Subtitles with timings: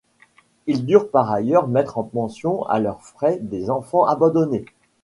[0.65, 4.65] Ils durent par ailleurs mettre en pension à leurs frais des enfants abandonnés.